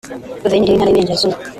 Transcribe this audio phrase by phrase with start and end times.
[0.41, 1.37] Guverineri w’Intara y’u Burengerazuba